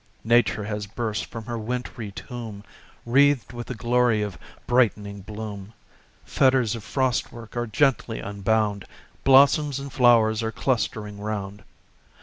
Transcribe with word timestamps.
Nature 0.23 0.63
has 0.63 0.87
burst 0.87 1.27
from 1.27 1.45
her 1.45 1.59
wintry 1.59 2.11
tomb, 2.11 2.63
Wreathed 3.05 3.53
with 3.53 3.67
the 3.67 3.75
glory 3.75 4.23
of 4.23 4.35
brightening 4.65 5.21
bloom; 5.21 5.73
Fetters 6.25 6.73
of 6.73 6.83
frost 6.83 7.31
work 7.31 7.55
are 7.55 7.67
gently 7.67 8.19
unbound, 8.19 8.85
Blossoms 9.23 9.77
and 9.77 9.93
flowers 9.93 10.41
are 10.41 10.51
clustering 10.51 11.19
round. 11.19 11.63